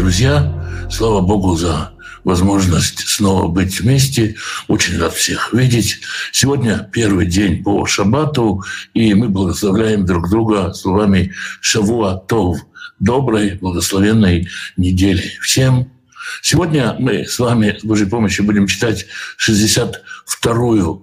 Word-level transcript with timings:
друзья! 0.00 0.50
Слава 0.90 1.20
Богу 1.20 1.56
за 1.56 1.92
возможность 2.24 3.06
снова 3.06 3.48
быть 3.48 3.80
вместе. 3.80 4.34
Очень 4.66 4.98
рад 4.98 5.12
всех 5.12 5.52
видеть. 5.52 6.00
Сегодня 6.32 6.88
первый 6.90 7.26
день 7.26 7.62
по 7.62 7.84
шаббату, 7.84 8.64
и 8.94 9.12
мы 9.12 9.28
благословляем 9.28 10.06
друг 10.06 10.30
друга 10.30 10.72
словами 10.72 11.34
«Шавуа 11.60 12.14
Тов»– 12.16 12.60
доброй, 12.98 13.58
благословенной 13.60 14.48
недели 14.78 15.36
всем. 15.42 15.92
Сегодня 16.40 16.96
мы 16.98 17.26
с 17.26 17.38
вами 17.38 17.76
с 17.78 17.84
Божьей 17.84 18.08
помощью 18.08 18.46
будем 18.46 18.66
читать 18.68 19.04
62 19.36 20.54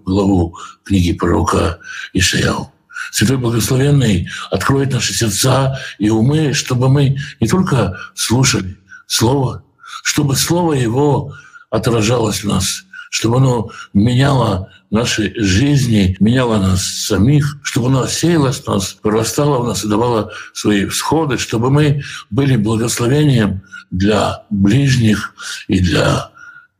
главу 0.05 0.57
книги 0.83 1.13
пророка 1.13 1.77
Ишаяу. 2.13 2.73
Святой 3.11 3.37
Благословенный 3.37 4.27
откроет 4.49 4.91
наши 4.91 5.13
сердца 5.13 5.79
и 5.99 6.09
умы, 6.09 6.53
чтобы 6.53 6.89
мы 6.89 7.17
не 7.39 7.47
только 7.47 7.95
слушали 8.15 8.75
Слово, 9.07 9.63
чтобы 10.03 10.35
Слово 10.35 10.73
Его 10.73 11.33
отражалось 11.69 12.43
в 12.43 12.47
нас, 12.47 12.83
чтобы 13.09 13.37
оно 13.37 13.71
меняло 13.93 14.69
наши 14.89 15.33
жизни, 15.37 16.15
меняло 16.19 16.57
нас 16.57 16.83
самих, 16.83 17.57
чтобы 17.63 17.87
оно 17.87 18.07
сеялось 18.07 18.61
в 18.61 18.67
нас, 18.67 18.93
прорастало 18.93 19.59
в 19.59 19.67
нас 19.67 19.83
и 19.83 19.87
давало 19.87 20.31
свои 20.53 20.85
всходы, 20.85 21.37
чтобы 21.37 21.71
мы 21.71 22.03
были 22.29 22.57
благословением 22.57 23.61
для 23.91 24.43
ближних 24.49 25.33
и 25.67 25.79
для 25.79 26.31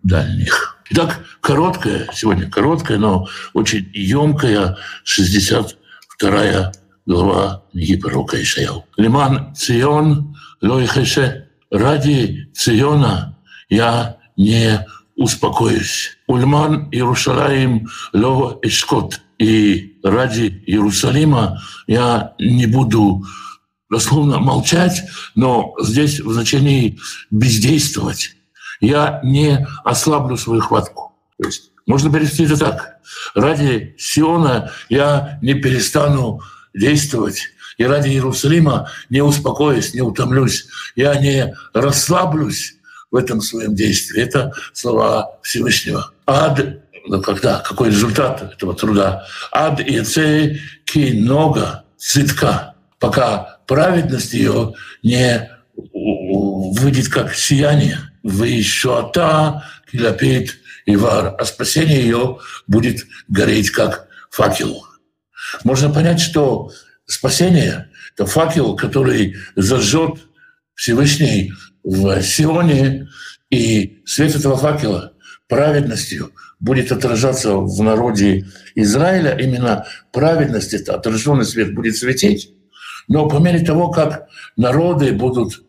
дальних. 0.03 0.77
Итак, 0.89 1.19
короткая, 1.41 2.09
сегодня 2.13 2.49
короткая, 2.49 2.97
но 2.97 3.27
очень 3.53 3.89
емкая 3.93 4.77
60 5.03 5.77
вторая 6.07 6.73
глава 7.05 7.63
книги 7.71 7.95
пророка 7.95 8.41
Ишаяу. 8.41 8.85
«Лиман 8.97 9.55
Цион 9.55 10.35
лойхеше» 10.61 11.46
«Ради 11.71 12.49
Циона 12.53 13.37
я 13.69 14.17
не 14.35 14.85
успокоюсь». 15.15 16.17
«Ульман 16.27 16.89
Иерушалаим 16.91 17.87
ло 18.13 18.59
эшкот» 18.61 19.21
«И 19.37 19.99
ради 20.03 20.63
Иерусалима 20.65 21.61
я 21.85 22.33
не 22.39 22.65
буду 22.65 23.23
дословно 23.89 24.39
молчать, 24.39 25.03
но 25.35 25.75
здесь 25.79 26.19
в 26.19 26.31
значении 26.33 26.99
бездействовать. 27.29 28.35
Я 28.79 29.19
не 29.23 29.65
ослаблю 29.83 30.37
свою 30.37 30.61
хватку. 30.61 31.13
То 31.39 31.47
есть 31.47 31.71
можно 31.85 32.11
перевести 32.11 32.43
это 32.43 32.57
так. 32.57 32.97
Ради 33.33 33.95
Сиона 33.97 34.71
я 34.89 35.39
не 35.41 35.53
перестану 35.53 36.41
действовать. 36.73 37.43
И 37.77 37.83
ради 37.83 38.09
Иерусалима 38.09 38.89
не 39.09 39.21
успокоюсь, 39.21 39.93
не 39.93 40.01
утомлюсь. 40.01 40.67
Я 40.95 41.15
не 41.15 41.55
расслаблюсь 41.73 42.75
в 43.11 43.15
этом 43.15 43.41
своем 43.41 43.75
действии. 43.75 44.21
Это 44.21 44.51
слова 44.73 45.37
Всевышнего. 45.43 46.11
Ад, 46.25 46.59
ну 47.07 47.21
когда, 47.21 47.59
какой 47.59 47.89
результат 47.89 48.41
этого 48.41 48.75
труда? 48.75 49.25
Ад 49.51 49.79
и 49.79 50.01
цей 50.01 50.61
кинога 50.85 51.83
цитка, 51.97 52.75
пока 52.99 53.59
праведность 53.67 54.33
ее 54.33 54.73
не 55.03 55.49
выйдет 55.75 57.09
как 57.09 57.33
сияние. 57.35 57.99
Вы 58.23 58.47
еще 58.49 59.09
та 59.13 59.63
килопит 59.89 60.57
Ивар, 60.85 61.35
а 61.37 61.45
спасение 61.45 62.01
ее 62.01 62.39
будет 62.65 63.05
гореть 63.27 63.69
как 63.69 64.07
факел. 64.31 64.85
Можно 65.63 65.89
понять, 65.89 66.19
что 66.19 66.71
спасение— 67.07 67.89
это 68.13 68.25
факел, 68.25 68.75
который 68.75 69.35
зажжет 69.55 70.19
Всевышний 70.75 71.53
в 71.83 72.21
Сионе, 72.21 73.07
и 73.49 74.01
свет 74.05 74.35
этого 74.35 74.57
факела 74.57 75.13
праведностью 75.47 76.31
будет 76.59 76.91
отражаться 76.91 77.55
в 77.55 77.81
народе 77.81 78.45
Израиля. 78.75 79.37
Именно 79.39 79.85
праведность, 80.11 80.73
это 80.73 80.95
отраженный 80.95 81.45
свет 81.45 81.73
будет 81.73 81.95
светить. 81.95 82.53
Но 83.07 83.27
по 83.29 83.37
мере 83.37 83.59
того, 83.65 83.89
как 83.89 84.27
народы 84.57 85.13
будут 85.13 85.63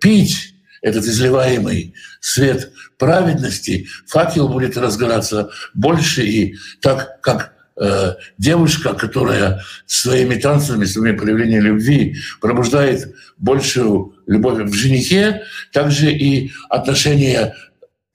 пить 0.00 0.54
этот 0.82 1.04
изливаемый 1.04 1.94
свет 2.20 2.70
праведности, 2.98 3.88
факел 4.06 4.48
будет 4.48 4.76
разгораться 4.76 5.50
больше, 5.74 6.24
и 6.24 6.56
так 6.80 7.20
как 7.22 7.55
э, 7.80 8.14
девушка, 8.38 8.94
которая 8.94 9.62
своими 9.86 10.36
танцами, 10.36 10.84
своими 10.84 11.16
проявлениями 11.16 11.64
любви 11.64 12.16
пробуждает 12.40 13.14
большую 13.38 14.14
любовь 14.26 14.58
в 14.62 14.74
женихе, 14.74 15.42
также 15.72 16.12
и 16.12 16.52
отношения 16.68 17.54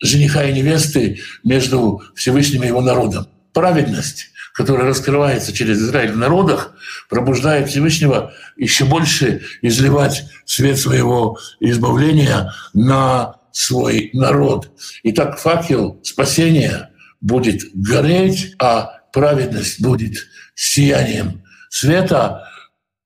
жениха 0.02 0.44
и 0.44 0.54
невесты 0.54 1.20
между 1.44 2.02
Всевышним 2.16 2.64
и 2.64 2.68
его 2.68 2.82
народом. 2.82 3.28
Праведность 3.54 4.32
которая 4.54 4.86
раскрывается 4.86 5.54
через 5.54 5.80
Израиль 5.80 6.12
в 6.12 6.18
народах, 6.18 6.74
пробуждает 7.10 7.70
Всевышнего 7.70 8.34
еще 8.58 8.86
больше 8.86 9.42
изливать 9.62 10.26
свет 10.46 10.78
своего 10.78 11.40
избавления 11.60 12.54
на 12.74 13.36
свой 13.52 14.10
народ. 14.14 14.72
И 15.04 15.12
так 15.12 15.40
факел 15.40 16.00
спасения 16.04 16.90
будет 17.22 17.62
гореть, 17.74 18.56
а 18.60 19.01
праведность 19.14 19.82
будет 19.82 20.16
сиянием 20.56 21.44
света. 21.70 22.48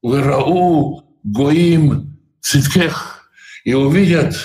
Вырау 0.02 1.04
гоим 1.24 2.20
циткех 2.42 3.30
и 3.64 3.74
увидят 3.74 4.36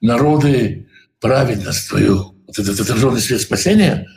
народы 0.00 0.88
праведность 1.20 1.88
твою. 1.88 2.34
Вот 2.46 2.58
этот 2.58 2.80
отраженный 2.80 3.20
свет 3.20 3.40
спасения, 3.40 4.08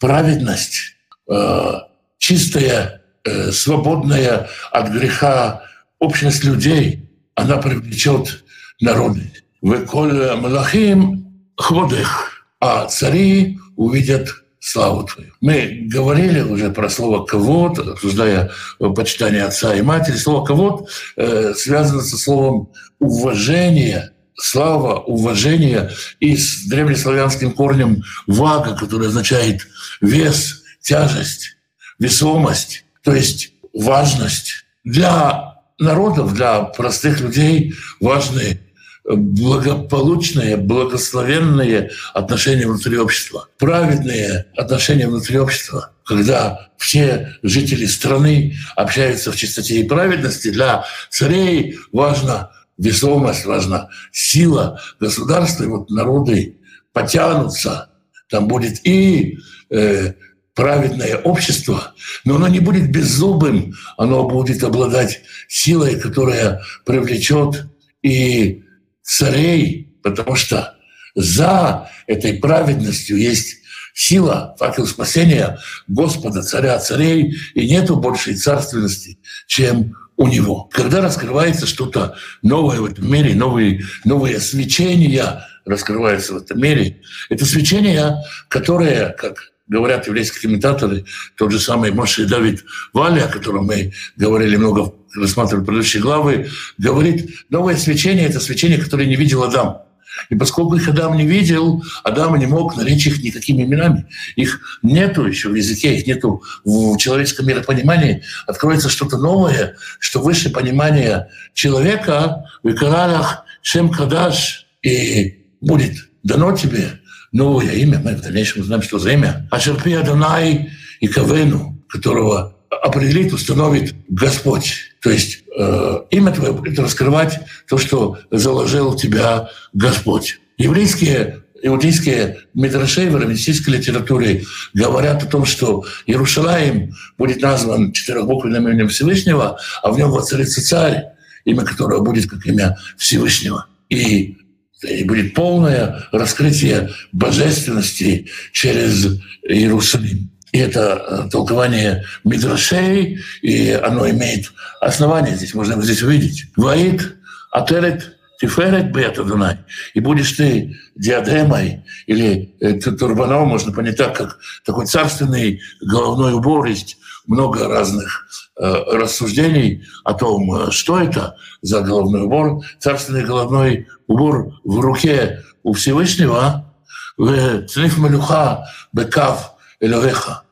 праведность 0.00 0.96
Э, 1.28 1.80
чистая, 2.18 3.02
э, 3.24 3.50
свободная 3.50 4.48
от 4.70 4.88
греха 4.90 5.62
общность 5.98 6.44
людей, 6.44 7.10
она 7.34 7.56
привлечет 7.56 8.44
народы. 8.80 9.32
Веколь 9.60 10.36
малахим 10.36 11.50
ходых, 11.56 12.46
а 12.60 12.86
цари 12.86 13.58
увидят 13.76 14.28
славу 14.66 15.04
Твою. 15.04 15.32
Мы 15.40 15.82
говорили 15.84 16.40
уже 16.40 16.70
про 16.70 16.90
слово 16.90 17.24
«ковод», 17.24 17.78
обсуждая 17.78 18.50
почитание 18.78 19.44
отца 19.44 19.74
и 19.74 19.82
матери. 19.82 20.16
Слово 20.16 20.44
«ковод» 20.44 20.88
э, 21.16 21.54
связано 21.54 22.02
со 22.02 22.16
словом 22.16 22.70
«уважение», 22.98 24.10
слава, 24.34 24.98
уважение 24.98 25.90
и 26.18 26.36
с 26.36 26.66
древнеславянским 26.66 27.52
корнем 27.52 28.02
«вага», 28.26 28.74
который 28.74 29.06
означает 29.06 29.60
«вес», 30.00 30.64
тяжесть, 30.82 31.56
весомость, 32.00 32.84
то 33.04 33.14
есть 33.14 33.52
важность. 33.72 34.64
Для 34.82 35.62
народов, 35.78 36.34
для 36.34 36.62
простых 36.62 37.20
людей 37.20 37.74
важны 38.00 38.60
благополучные, 39.08 40.56
благословенные 40.56 41.90
отношения 42.12 42.66
внутри 42.66 42.98
общества, 42.98 43.48
праведные 43.58 44.46
отношения 44.56 45.06
внутри 45.06 45.38
общества, 45.38 45.92
когда 46.04 46.70
все 46.76 47.36
жители 47.42 47.86
страны 47.86 48.56
общаются 48.74 49.30
в 49.30 49.36
чистоте 49.36 49.80
и 49.80 49.88
праведности. 49.88 50.50
Для 50.50 50.84
царей 51.10 51.78
важна 51.92 52.50
весомость, 52.78 53.46
важна 53.46 53.88
сила 54.12 54.80
государства, 55.00 55.64
и 55.64 55.68
вот 55.68 55.90
народы 55.90 56.56
потянутся. 56.92 57.90
Там 58.28 58.48
будет 58.48 58.84
и 58.84 59.38
э, 59.70 60.14
праведное 60.54 61.16
общество, 61.18 61.94
но 62.24 62.36
оно 62.36 62.48
не 62.48 62.58
будет 62.58 62.90
беззубым, 62.90 63.74
оно 63.96 64.28
будет 64.28 64.64
обладать 64.64 65.20
силой, 65.48 66.00
которая 66.00 66.62
привлечет 66.84 67.66
и 68.02 68.64
царей, 69.06 69.96
потому 70.02 70.34
что 70.34 70.76
за 71.14 71.88
этой 72.06 72.34
праведностью 72.34 73.16
есть 73.16 73.58
сила, 73.94 74.54
факел 74.58 74.86
спасения 74.86 75.58
Господа, 75.88 76.42
царя 76.42 76.78
царей, 76.78 77.34
и 77.54 77.68
нету 77.68 77.96
большей 77.96 78.34
царственности, 78.34 79.18
чем 79.46 79.94
у 80.16 80.26
него. 80.26 80.68
Когда 80.72 81.00
раскрывается 81.00 81.66
что-то 81.66 82.16
новое 82.42 82.80
в 82.80 82.86
этом 82.86 83.10
мире, 83.10 83.34
новые, 83.34 83.84
новые 84.04 84.40
свечения 84.40 85.46
раскрываются 85.64 86.34
в 86.34 86.38
этом 86.38 86.60
мире, 86.60 87.00
это 87.30 87.46
свечение, 87.46 88.16
которое, 88.48 89.10
как 89.10 89.52
говорят 89.68 90.06
еврейские 90.06 90.42
комментаторы, 90.42 91.04
тот 91.36 91.52
же 91.52 91.58
самый 91.58 91.90
Моше 91.90 92.26
Давид 92.26 92.64
Вали, 92.92 93.20
о 93.20 93.28
котором 93.28 93.66
мы 93.66 93.92
говорили 94.16 94.56
много, 94.56 94.92
рассматривали 95.14 95.64
предыдущие 95.64 96.02
главы, 96.02 96.48
говорит, 96.78 97.30
новое 97.48 97.76
свечение– 97.76 98.26
это 98.28 98.40
свечение, 98.40 98.78
которое 98.78 99.06
не 99.06 99.16
видел 99.16 99.44
Адам. 99.44 99.82
И 100.30 100.34
поскольку 100.34 100.76
их 100.76 100.88
Адам 100.88 101.16
не 101.16 101.26
видел, 101.26 101.82
Адам 102.02 102.36
не 102.36 102.46
мог 102.46 102.76
наречь 102.76 103.06
их 103.06 103.22
никакими 103.22 103.64
именами. 103.64 104.06
Их 104.34 104.60
нету 104.82 105.26
еще 105.26 105.50
в 105.50 105.54
языке, 105.54 105.94
их 105.94 106.06
нету 106.06 106.42
в 106.64 106.96
человеческом 106.96 107.46
миропонимании. 107.46 108.22
Откроется 108.46 108.88
что-то 108.88 109.18
новое, 109.18 109.76
что 109.98 110.20
выше 110.20 110.50
понимания 110.50 111.28
человека 111.52 112.46
в 112.62 112.70
Икаралях 112.70 113.44
Шем 113.62 113.90
Кадаш– 113.90 114.62
и 114.86 115.46
будет 115.60 115.96
дано 116.22 116.56
тебе 116.56 117.00
новое 117.32 117.72
имя. 117.72 117.98
Мы 117.98 118.14
в 118.14 118.20
дальнейшем 118.20 118.62
узнаем, 118.62 118.82
что 118.82 118.98
за 118.98 119.12
имя. 119.12 119.48
А 119.50 119.58
Шерпи 119.58 119.92
Адонай 119.94 120.70
и 121.00 121.08
Кавену, 121.08 121.84
которого 121.88 122.55
определит, 122.86 123.32
установит 123.32 123.94
Господь. 124.08 124.92
То 125.02 125.10
есть 125.10 125.44
э, 125.58 125.98
имя 126.10 126.32
твое 126.32 126.52
будет 126.52 126.78
раскрывать 126.78 127.40
то, 127.68 127.78
что 127.78 128.18
заложил 128.30 128.94
тебя 128.94 129.50
Господь. 129.72 130.38
Еврейские 130.56 131.42
иудейские 131.62 132.38
мидрашей 132.54 133.08
в 133.08 133.16
раввинистической 133.16 133.74
литературе 133.74 134.44
говорят 134.74 135.22
о 135.22 135.26
том, 135.26 135.44
что 135.44 135.84
Иерушалаем 136.06 136.94
будет 137.18 137.42
назван 137.42 137.92
четырехбуквенным 137.92 138.68
именем 138.68 138.88
Всевышнего, 138.88 139.58
а 139.82 139.90
в 139.90 139.98
нем 139.98 140.10
воцарится 140.10 140.64
царь, 140.64 141.04
имя 141.44 141.64
которого 141.64 142.04
будет 142.04 142.28
как 142.30 142.46
имя 142.46 142.76
Всевышнего. 142.96 143.66
И, 143.88 144.36
и 144.82 145.04
будет 145.04 145.34
полное 145.34 146.06
раскрытие 146.12 146.90
божественности 147.12 148.28
через 148.52 149.18
Иерусалим. 149.42 150.30
И 150.52 150.58
это 150.58 151.26
э, 151.26 151.30
толкование 151.30 152.04
Мидрашей, 152.24 153.18
и 153.42 153.70
оно 153.72 154.08
имеет 154.10 154.52
основание, 154.80 155.34
здесь 155.34 155.54
можно 155.54 155.80
здесь 155.82 156.02
увидеть. 156.02 156.46
Ваид, 156.56 157.16
Атерет, 157.50 158.16
Тиферет 158.40 158.92
Бет 158.92 159.18
Адонай, 159.18 159.58
и 159.94 160.00
будешь 160.00 160.32
ты 160.32 160.76
диадемой 160.94 161.84
или 162.06 162.54
э, 162.60 162.74
турбаном, 162.74 163.48
можно 163.48 163.72
понять 163.72 163.96
так, 163.96 164.16
как 164.16 164.38
такой 164.64 164.86
царственный 164.86 165.60
головной 165.80 166.34
убор, 166.34 166.66
есть 166.66 166.98
много 167.26 167.66
разных 167.68 168.26
э, 168.58 168.82
рассуждений 168.92 169.84
о 170.04 170.14
том, 170.14 170.52
э, 170.54 170.70
что 170.70 171.00
это 171.00 171.36
за 171.62 171.80
головной 171.80 172.22
убор. 172.22 172.62
Царственный 172.78 173.24
головной 173.24 173.88
убор 174.06 174.60
в 174.64 174.80
руке 174.80 175.42
у 175.62 175.72
Всевышнего, 175.72 176.72
в 177.16 177.66
Цниф 177.66 177.98
Малюха 177.98 178.66
Бекав 178.92 179.55
Элевеха. 179.80 180.42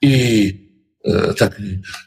И 0.00 0.70
Э, 1.02 1.32
так, 1.32 1.56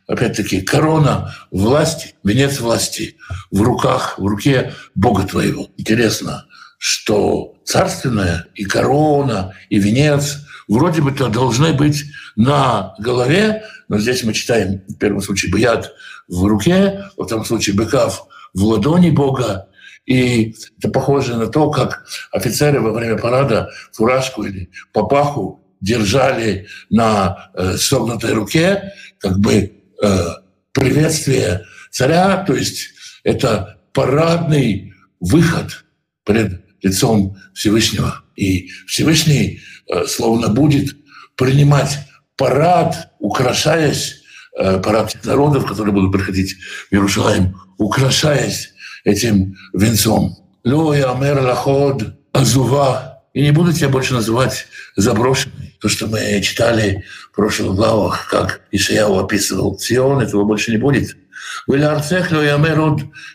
опять-таки, 0.07 0.61
корона 0.61 1.33
власти, 1.49 2.13
венец 2.23 2.59
власти 2.59 3.17
в 3.49 3.61
руках, 3.61 4.19
в 4.19 4.25
руке 4.25 4.73
Бога 4.93 5.23
твоего. 5.23 5.69
Интересно, 5.77 6.45
что 6.77 7.55
царственная 7.65 8.45
и 8.53 8.65
корона, 8.65 9.55
и 9.69 9.79
венец 9.79 10.37
вроде 10.67 11.01
бы 11.01 11.11
то 11.11 11.27
должны 11.27 11.73
быть 11.73 12.03
на 12.35 12.93
голове, 12.99 13.63
но 13.87 13.97
здесь 13.97 14.23
мы 14.23 14.33
читаем 14.33 14.83
в 14.87 14.95
первом 14.97 15.21
случае 15.21 15.51
«быят» 15.51 15.91
в 16.27 16.45
руке, 16.45 17.05
во 17.17 17.25
втором 17.25 17.45
случае 17.45 17.75
«быкав» 17.75 18.27
в 18.53 18.63
ладони 18.63 19.09
Бога, 19.09 19.69
и 20.05 20.55
это 20.77 20.89
похоже 20.89 21.35
на 21.35 21.47
то, 21.47 21.71
как 21.71 22.05
офицеры 22.31 22.79
во 22.79 22.91
время 22.91 23.17
парада 23.17 23.69
фуражку 23.91 24.43
или 24.43 24.69
папаху 24.91 25.62
держали 25.83 26.67
на 26.89 27.51
э, 27.53 27.75
согнутой 27.77 28.31
руке, 28.31 28.93
как 29.19 29.37
бы 29.39 29.53
э, 30.01 30.27
приветствие 30.71 31.65
царя, 31.91 32.37
то 32.47 32.55
есть 32.55 32.89
это 33.23 33.79
парадный 33.91 34.93
выход 35.19 35.85
пред 36.23 36.61
лицом 36.81 37.37
Всевышнего. 37.53 38.21
И 38.37 38.69
Всевышний 38.87 39.61
э, 39.89 40.05
словно 40.05 40.47
будет 40.47 40.95
принимать 41.35 41.99
парад, 42.37 43.09
украшаясь, 43.19 44.21
э, 44.57 44.79
парад 44.79 45.13
народов, 45.25 45.65
которые 45.65 45.93
будут 45.93 46.13
приходить 46.13 46.55
в 46.89 46.93
Иерусалим, 46.93 47.57
украшаясь 47.77 48.69
этим 49.03 49.57
венцом. 49.73 50.37
Ло 50.63 50.93
амер 50.93 51.41
лаход 51.41 52.15
азува 52.31 53.13
и 53.33 53.41
не 53.41 53.51
буду 53.51 53.73
тебя 53.73 53.89
больше 53.89 54.13
называть 54.13 54.67
заброшенной. 54.95 55.62
То, 55.83 55.89
что 55.89 56.07
мы 56.07 56.39
читали 56.41 57.03
в 57.29 57.35
прошлых 57.35 57.75
главах, 57.75 58.29
как 58.29 58.61
Ишаяу 58.71 59.19
описывал 59.19 59.77
Сион, 59.77 60.21
этого 60.21 60.45
больше 60.45 60.71
не 60.71 60.77
будет. 60.77 61.17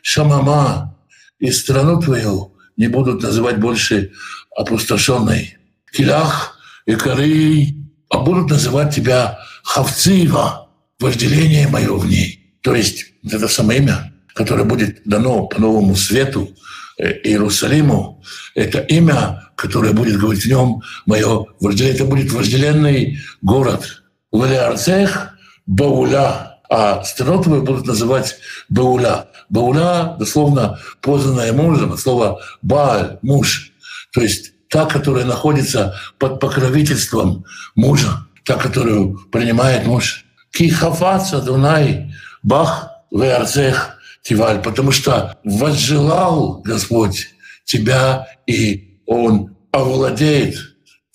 шамама, 0.01 0.97
и 1.39 1.51
страну 1.51 2.01
твою 2.01 2.55
не 2.79 2.89
будут 2.89 3.23
называть 3.23 3.59
больше 3.59 4.13
опустошенной. 4.57 5.59
Килах 5.93 6.59
и 6.87 6.95
коры, 6.95 7.67
а 8.09 8.17
будут 8.21 8.49
называть 8.49 8.95
тебя 8.95 9.39
Хавцива, 9.63 10.71
вожделение 10.99 11.69
мое 11.69 11.99
в 11.99 12.07
ней. 12.07 12.57
То 12.63 12.75
есть 12.75 13.13
это 13.31 13.47
самое 13.47 13.81
имя, 13.81 14.15
которое 14.35 14.65
будет 14.65 15.03
дано 15.05 15.49
по 15.49 15.61
новому 15.61 15.95
свету 15.97 16.57
Иерусалиму, 16.99 18.23
это 18.55 18.81
имя, 18.81 19.51
которое 19.55 19.93
будет 19.93 20.19
говорить 20.19 20.45
в 20.45 20.49
нем 20.49 20.83
мое 21.07 21.47
вожделение. 21.61 21.95
Это 21.95 22.05
будет 22.05 22.33
вожделенный 22.33 23.19
город. 23.41 24.03
Валиарцех 24.33 25.31
Бауля, 25.67 26.59
а 26.69 27.03
страну 27.05 27.43
твою 27.43 27.63
будут 27.63 27.87
называть 27.87 28.37
Бауля. 28.69 29.29
Бауля, 29.49 30.17
дословно, 30.19 30.79
познанная 31.01 31.53
мужем, 31.53 31.97
слово 31.97 32.41
Бааль, 32.63 33.19
муж. 33.23 33.73
То 34.13 34.21
есть 34.21 34.53
та, 34.69 34.87
которая 34.87 35.25
находится 35.25 35.95
под 36.19 36.41
покровительством 36.41 37.45
мужа, 37.75 38.27
та, 38.45 38.55
которую 38.55 39.19
принимает 39.31 39.87
муж. 39.87 40.25
Кихафаца 40.51 41.41
Дунай 41.41 42.15
Бах 42.43 42.91
Веарцех 43.11 43.98
Тиваль, 44.29 44.61
потому 44.63 44.93
что 44.93 45.39
возжелал 45.43 46.61
Господь 46.61 47.29
тебя, 47.65 48.27
и 48.47 49.01
Он 49.07 49.57
овладеет 49.73 50.57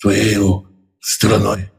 твоей 0.00 0.38
страной. 0.98 1.70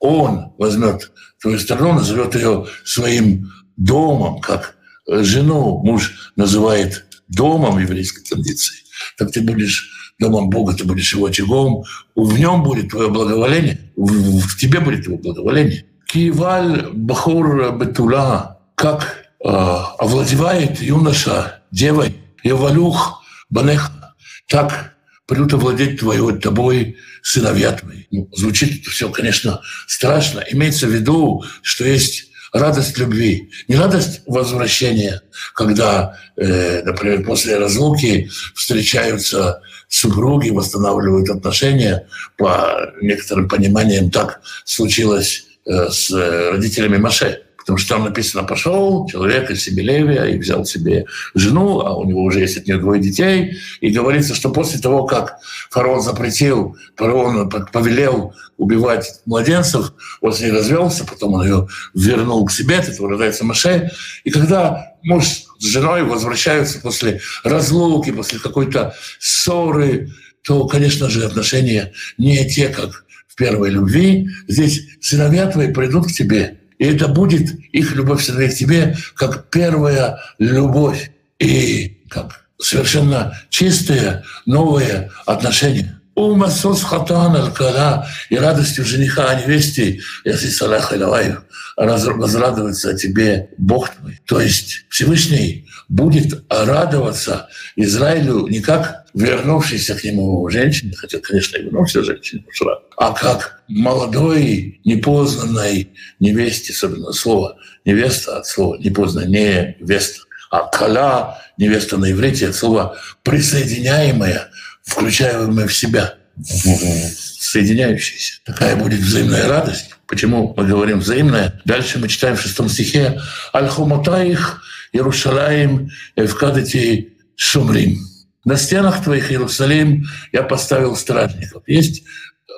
Он 0.00 0.52
возьмет 0.58 1.10
твою 1.40 1.58
страну, 1.58 1.94
назовет 1.94 2.34
ее 2.34 2.66
своим 2.84 3.50
домом, 3.78 4.40
как 4.40 4.76
жену 5.06 5.78
муж 5.82 6.32
называет 6.36 7.06
домом 7.26 7.78
еврейской 7.78 8.22
традиции. 8.22 8.76
Так 9.16 9.32
ты 9.32 9.40
будешь 9.40 10.14
домом 10.18 10.50
Бога, 10.50 10.74
ты 10.74 10.84
будешь 10.84 11.14
его 11.14 11.26
очагом, 11.26 11.84
в 12.14 12.38
нем 12.38 12.62
будет 12.62 12.90
твое 12.90 13.08
благоволение, 13.08 13.92
в 13.96 14.58
тебе 14.58 14.80
будет 14.80 15.06
его 15.06 15.16
благоволение. 15.16 15.86
Киваль 16.06 16.90
Бахур 16.92 17.78
Бетула, 17.78 18.60
как 18.74 19.21
овладевает 19.44 20.80
юноша 20.80 21.62
девой, 21.70 22.16
Евалюх 22.42 23.22
Банеха, 23.50 24.14
так 24.48 24.94
придут 25.26 25.54
овладеть 25.54 26.00
твоей, 26.00 26.38
тобой 26.38 26.96
сыновья 27.22 27.72
твои. 27.72 28.04
Ну, 28.10 28.28
звучит 28.32 28.84
все, 28.86 29.08
конечно, 29.08 29.60
страшно. 29.86 30.44
Имеется 30.50 30.86
в 30.86 30.90
виду, 30.90 31.44
что 31.62 31.84
есть 31.84 32.26
радость 32.52 32.98
любви, 32.98 33.50
не 33.68 33.76
радость 33.76 34.22
возвращения, 34.26 35.22
когда, 35.54 36.18
э, 36.36 36.82
например, 36.84 37.24
после 37.24 37.58
разлуки 37.58 38.30
встречаются 38.54 39.62
супруги, 39.88 40.50
восстанавливают 40.50 41.30
отношения. 41.30 42.06
По 42.36 42.92
некоторым 43.00 43.48
пониманиям 43.48 44.10
так 44.10 44.42
случилось 44.64 45.44
э, 45.64 45.88
с 45.88 46.10
родителями 46.10 46.98
Маше. 46.98 47.42
Потому 47.62 47.78
что 47.78 47.94
там 47.94 48.04
написано, 48.04 48.42
пошел 48.42 49.06
человек 49.06 49.50
из 49.50 49.62
Себелевия 49.62 50.24
и 50.24 50.38
взял 50.38 50.64
себе 50.64 51.06
жену, 51.34 51.80
а 51.80 51.96
у 51.96 52.04
него 52.04 52.24
уже 52.24 52.40
есть 52.40 52.56
от 52.56 52.66
нее 52.66 52.78
двое 52.78 53.00
детей. 53.00 53.56
И 53.80 53.90
говорится, 53.90 54.34
что 54.34 54.50
после 54.50 54.80
того, 54.80 55.04
как 55.04 55.38
фараон 55.70 56.02
запретил, 56.02 56.76
фараон 56.96 57.48
повелел 57.48 58.34
убивать 58.56 59.20
младенцев, 59.26 59.92
он 60.20 60.32
с 60.32 60.40
ней 60.40 60.50
развелся, 60.50 61.04
потом 61.04 61.34
он 61.34 61.44
ее 61.44 61.68
вернул 61.94 62.44
к 62.46 62.50
себе, 62.50 62.76
это 62.76 62.90
рождается 63.00 63.44
Маше. 63.44 63.90
И 64.24 64.30
когда 64.30 64.94
муж 65.04 65.44
с 65.58 65.64
женой 65.64 66.02
возвращаются 66.02 66.80
после 66.80 67.20
разлуки, 67.44 68.10
после 68.10 68.40
какой-то 68.40 68.96
ссоры, 69.20 70.10
то, 70.42 70.66
конечно 70.66 71.08
же, 71.08 71.24
отношения 71.24 71.92
не 72.18 72.48
те, 72.48 72.68
как 72.68 73.04
в 73.28 73.36
первой 73.36 73.70
любви. 73.70 74.28
Здесь 74.48 74.82
сыновья 75.00 75.46
твои 75.46 75.72
придут 75.72 76.08
к 76.08 76.12
тебе– 76.12 76.58
и 76.78 76.84
это 76.84 77.08
будет 77.08 77.50
их 77.72 77.94
любовь 77.94 78.22
всегда 78.22 78.48
к 78.48 78.54
тебе, 78.54 78.96
как 79.14 79.50
первая 79.50 80.18
любовь 80.38 81.12
и 81.38 82.02
как 82.08 82.46
совершенно 82.58 83.38
чистые 83.50 84.24
новые 84.46 85.10
отношения. 85.26 86.01
Умасос 86.14 86.82
хатан 86.82 87.36
аль 87.36 88.04
и 88.28 88.36
радостью 88.36 88.84
жениха 88.84 89.30
о 89.30 89.40
невесте, 89.40 90.00
если 90.24 90.48
салах 90.48 90.92
илавай, 90.92 91.36
возрадуется 91.76 92.90
о 92.90 92.94
тебе 92.94 93.48
Бог 93.56 93.88
твой. 93.90 94.20
То 94.26 94.40
есть 94.40 94.84
Всевышний 94.90 95.66
будет 95.88 96.44
радоваться 96.50 97.48
Израилю 97.76 98.46
не 98.46 98.60
как 98.60 99.06
вернувшейся 99.14 99.94
к 99.94 100.04
нему 100.04 100.48
женщине, 100.50 100.92
хотя, 100.96 101.18
конечно, 101.18 101.56
и 101.56 101.62
вернувшаяся 101.62 102.12
женщине 102.12 102.44
ушла, 102.48 102.80
а 102.96 103.12
как 103.12 103.62
молодой, 103.68 104.80
непознанной 104.84 105.92
невесте, 106.20 106.72
особенно 106.72 107.12
слово 107.12 107.56
невеста 107.84 108.38
от 108.38 108.46
слова 108.46 108.76
непознанная, 108.78 109.76
невеста, 109.80 110.20
а 110.50 110.66
кала, 110.68 111.38
невеста 111.56 111.96
на 111.96 112.10
иврите, 112.10 112.48
от 112.48 112.54
слова 112.54 112.96
присоединяемая 113.22 114.50
включаемые 114.84 115.66
в 115.68 115.74
себя, 115.74 116.14
соединяющиеся. 116.44 118.40
Такая 118.44 118.76
будет 118.76 119.00
взаимная 119.00 119.48
радость. 119.48 119.90
Почему 120.06 120.54
мы 120.56 120.66
говорим 120.66 121.00
взаимная? 121.00 121.60
Дальше 121.64 121.98
мы 121.98 122.08
читаем 122.08 122.36
в 122.36 122.40
шестом 122.40 122.68
стихе 122.68 123.20
«Аль-Хуматаих 123.54 124.62
Иерушалаим 124.92 125.90
Эвкадати 126.16 127.14
Шумрим». 127.36 127.98
На 128.44 128.56
стенах 128.56 129.04
твоих, 129.04 129.30
Иерусалим, 129.30 130.04
я 130.32 130.42
поставил 130.42 130.96
стражников. 130.96 131.62
Есть 131.66 132.02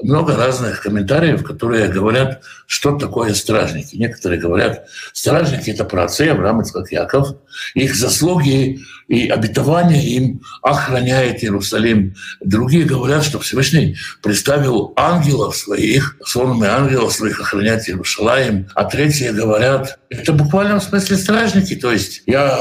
много 0.02 0.36
разных 0.36 0.82
комментариев, 0.82 1.44
которые 1.44 1.88
говорят, 1.88 2.42
что 2.66 2.96
такое 2.96 3.34
стражники. 3.34 3.96
Некоторые 3.96 4.40
говорят, 4.40 4.86
стражники— 5.12 5.70
это 5.72 5.84
праотцы 5.84 6.28
Авраам, 6.28 6.60
Ицхак, 6.62 6.90
Яков. 6.92 7.36
Их 7.74 7.94
заслуги 7.94 8.80
и 9.08 9.28
обетование 9.28 10.02
им 10.02 10.42
охраняет 10.62 11.44
Иерусалим. 11.44 12.14
Другие 12.40 12.84
говорят, 12.84 13.24
что 13.24 13.38
Всевышний 13.38 13.96
представил 14.22 14.92
ангелов 14.96 15.56
своих, 15.56 16.16
сонными 16.24 16.66
ангелов 16.66 17.12
своих 17.12 17.40
охранять 17.40 17.88
Иерусалим. 17.88 18.68
А 18.74 18.84
третьи 18.84 19.28
говорят, 19.28 19.98
это 20.10 20.32
в 20.32 20.80
смысле 20.80 21.16
стражники. 21.16 21.76
То 21.76 21.92
есть 21.92 22.22
я 22.26 22.56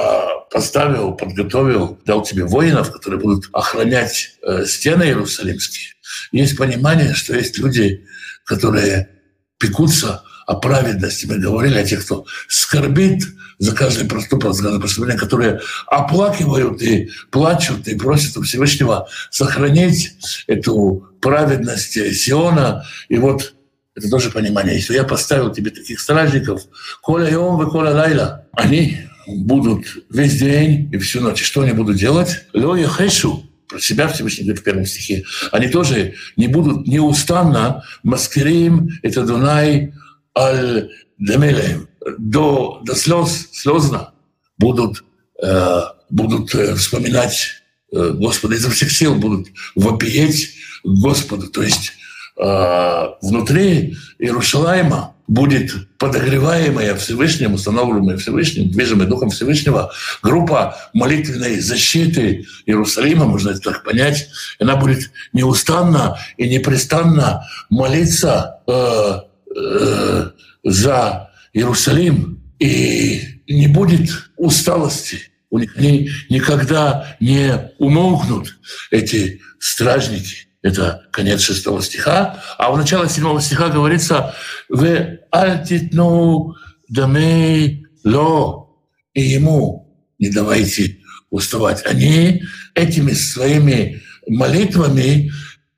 поставил, 0.51 1.13
подготовил, 1.13 1.99
дал 2.05 2.23
тебе 2.23 2.45
воинов, 2.45 2.91
которые 2.91 3.19
будут 3.19 3.49
охранять 3.53 4.37
э, 4.43 4.65
стены 4.65 5.03
Иерусалимские 5.03 5.92
есть 6.31 6.57
понимание, 6.57 7.13
что 7.13 7.35
есть 7.35 7.57
люди, 7.57 8.05
которые 8.45 9.09
пекутся 9.57 10.23
о 10.45 10.55
праведности. 10.55 11.25
Мы 11.25 11.39
говорили 11.39 11.77
о 11.77 11.85
тех, 11.85 12.03
кто 12.03 12.25
скорбит 12.47 13.23
за 13.59 13.73
каждый 13.73 14.05
проступок, 14.07 14.53
за 14.53 14.63
каждое 14.63 14.81
преступление, 14.81 15.19
которые 15.19 15.61
оплакивают 15.87 16.81
и 16.81 17.11
плачут 17.31 17.87
и 17.87 17.95
просят 17.95 18.35
у 18.37 18.41
Всевышнего 18.41 19.07
сохранить 19.31 20.13
эту 20.47 21.07
праведность 21.21 21.93
Сиона. 22.15 22.85
И 23.07 23.17
вот 23.17 23.53
это 23.95 24.09
тоже 24.09 24.31
понимание. 24.31 24.75
Если 24.75 24.95
я 24.95 25.03
поставил 25.03 25.51
тебе 25.51 25.71
таких 25.71 25.99
стражников, 25.99 26.63
коля 27.01 27.29
йом 27.29 27.57
вы 27.57 27.69
коля 27.69 27.91
лайла, 27.91 28.47
они 28.53 28.97
будут 29.27 29.85
весь 30.09 30.37
день 30.39 30.89
и 30.91 30.97
всю 30.97 31.21
ночь. 31.21 31.41
Что 31.41 31.61
они 31.61 31.71
будут 31.71 31.97
делать? 31.97 32.45
Лё 32.53 32.75
хэшу, 32.87 33.49
про 33.67 33.79
себя 33.79 34.07
Всевышний 34.07 34.43
говорит 34.43 34.61
в 34.61 34.63
первом 34.63 34.85
стихе, 34.85 35.23
они 35.51 35.67
тоже 35.67 36.15
не 36.37 36.47
будут 36.47 36.87
неустанно 36.87 37.83
маскирим 38.03 38.89
это 39.01 39.25
Дунай 39.25 39.93
аль 40.37 40.89
демелеем. 41.17 41.87
До, 42.17 42.81
до 42.85 42.95
слез, 42.95 43.49
слезно 43.51 44.13
будут, 44.57 45.03
э, 45.41 45.81
будут 46.09 46.53
э, 46.55 46.75
вспоминать 46.75 47.63
э, 47.91 48.11
Господа 48.11 48.55
изо 48.55 48.69
всех 48.69 48.91
сил, 48.91 49.15
будут 49.15 49.47
вопиеть 49.75 50.53
Господу. 50.83 51.47
То 51.47 51.63
есть 51.63 51.93
э, 52.37 53.05
внутри 53.21 53.95
Иерушалайма 54.19 55.12
будет 55.27 55.71
подогреваемая 55.97 56.95
Всевышним, 56.95 57.53
установленная 57.53 58.17
Всевышним, 58.17 58.69
движимая 58.69 59.07
Духом 59.07 59.29
Всевышнего, 59.29 59.91
группа 60.21 60.77
молитвенной 60.93 61.59
защиты 61.59 62.45
Иерусалима, 62.65 63.25
можно 63.25 63.51
это 63.51 63.59
так 63.59 63.83
понять, 63.83 64.29
она 64.59 64.75
будет 64.75 65.11
неустанно 65.31 66.17
и 66.37 66.49
непрестанно 66.49 67.47
молиться 67.69 68.59
э, 68.67 69.19
э, 69.55 70.29
за 70.63 71.31
Иерусалим, 71.53 72.41
и 72.59 73.41
не 73.47 73.67
будет 73.67 74.09
усталости. 74.37 75.19
У 75.49 75.59
них 75.59 75.75
они 75.77 76.09
никогда 76.29 77.15
не 77.19 77.71
умолкнут, 77.77 78.57
эти 78.91 79.41
стражники– 79.59 80.47
это 80.63 81.05
конец 81.11 81.41
шестого 81.41 81.83
стиха. 81.83 82.41
А 82.57 82.71
в 82.71 82.77
начале 82.77 83.09
седьмого 83.09 83.41
стиха 83.41 83.69
говорится 83.69 84.33
«Вы 84.69 85.19
альтитну 85.29 86.55
дамей 86.87 87.85
ло» 88.03 88.69
и 89.13 89.21
ему 89.21 89.93
не 90.17 90.29
давайте 90.29 90.99
уставать. 91.29 91.85
Они 91.85 92.43
этими 92.73 93.11
своими 93.11 94.01
молитвами, 94.25 95.31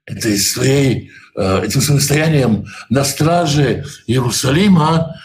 этой 0.06 0.38
своей, 0.38 1.12
э, 1.36 1.64
этим 1.66 1.82
своим 1.82 2.00
состоянием 2.00 2.66
на 2.90 3.04
страже 3.04 3.86
Иерусалима 4.06 5.16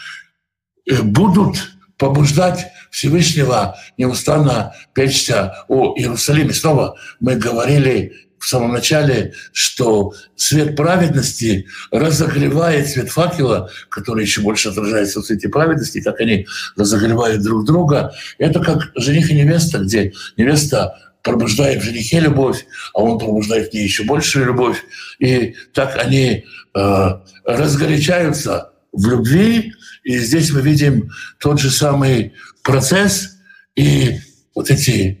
э, 0.89 1.01
будут 1.03 1.71
побуждать 1.97 2.65
Всевышнего 2.89 3.77
неустанно 3.97 4.73
печься 4.93 5.65
о 5.67 5.93
Иерусалиме. 5.95 6.51
Снова 6.51 6.97
мы 7.19 7.35
говорили 7.35 8.30
в 8.41 8.47
самом 8.47 8.73
начале, 8.73 9.33
что 9.53 10.13
свет 10.35 10.75
праведности 10.75 11.67
разогревает 11.91 12.89
свет 12.89 13.09
факела, 13.09 13.69
который 13.89 14.23
еще 14.23 14.41
больше 14.41 14.69
отражается 14.69 15.21
в 15.21 15.25
свете 15.25 15.47
праведности, 15.47 16.01
как 16.01 16.19
они 16.19 16.47
разогревают 16.75 17.43
друг 17.43 17.65
друга. 17.65 18.13
Это 18.39 18.59
как 18.59 18.91
жених 18.95 19.29
и 19.29 19.35
невеста, 19.35 19.77
где 19.77 20.11
невеста 20.37 20.97
пробуждает 21.21 21.83
в 21.83 21.85
женихе 21.85 22.19
любовь, 22.19 22.65
а 22.95 23.01
он 23.01 23.19
пробуждает 23.19 23.69
в 23.69 23.73
ней 23.75 23.83
еще 23.83 24.05
большую 24.05 24.47
любовь. 24.47 24.83
И 25.19 25.55
так 25.73 25.95
они 26.03 26.43
э, 26.73 27.09
разгорячаются 27.45 28.71
в 28.91 29.07
любви. 29.07 29.73
И 30.03 30.17
здесь 30.17 30.51
мы 30.51 30.61
видим 30.61 31.11
тот 31.39 31.59
же 31.59 31.69
самый 31.69 32.33
процесс 32.63 33.37
и 33.75 34.17
вот 34.55 34.71
эти 34.71 35.19